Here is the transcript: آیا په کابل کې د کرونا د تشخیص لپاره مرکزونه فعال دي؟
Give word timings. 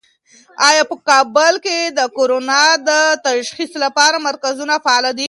آیا 0.69 0.83
په 0.89 0.95
کابل 1.09 1.53
کې 1.65 1.77
د 1.97 2.01
کرونا 2.17 2.61
د 2.89 2.89
تشخیص 3.27 3.71
لپاره 3.83 4.17
مرکزونه 4.27 4.73
فعال 4.85 5.05
دي؟ 5.13 5.19